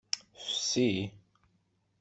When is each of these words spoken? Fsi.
Fsi. 0.53 0.87